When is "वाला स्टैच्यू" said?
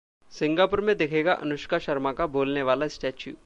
2.63-3.33